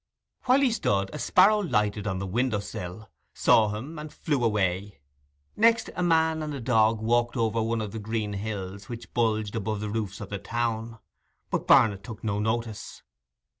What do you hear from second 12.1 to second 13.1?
no notice.